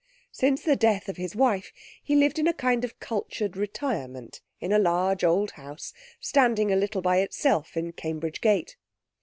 [0.31, 4.71] Since the death of his wife he lived in a kind of cultured retirement in
[4.71, 8.77] a large old house standing a little by itself in Cambridge Gate.